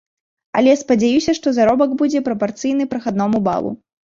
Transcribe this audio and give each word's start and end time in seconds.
Але 0.61 0.71
спадзяюся, 0.83 1.35
што 1.39 1.47
заробак 1.59 1.91
будзе 2.01 2.25
прапарцыйны 2.31 2.91
прахадному 2.95 3.47
балу. 3.51 3.71